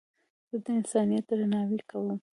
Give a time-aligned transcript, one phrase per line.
[0.51, 2.17] زه د انسانیت درناوی کوم.